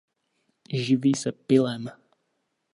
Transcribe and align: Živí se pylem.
Živí 0.85 1.13
se 1.15 1.31
pylem. 1.31 1.91